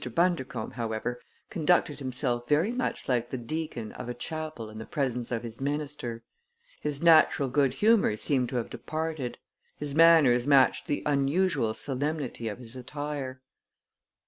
Bundercombe, 0.15 0.71
however, 0.73 1.21
conducted 1.51 1.99
himself 1.99 2.49
very 2.49 2.71
much 2.71 3.07
like 3.07 3.29
the 3.29 3.37
deacon 3.37 3.91
of 3.91 4.09
a 4.09 4.15
chapel 4.15 4.67
in 4.67 4.79
the 4.79 4.87
presence 4.87 5.31
of 5.31 5.43
his 5.43 5.61
minister. 5.61 6.23
His 6.79 7.03
natural 7.03 7.49
good 7.49 7.75
humor 7.75 8.15
seemed 8.17 8.49
to 8.49 8.55
have 8.55 8.71
departed. 8.71 9.37
His 9.77 9.93
manners 9.93 10.47
matched 10.47 10.87
the 10.87 11.03
unusual 11.05 11.75
solemnity 11.75 12.47
of 12.47 12.57
his 12.57 12.75
attire. 12.75 13.43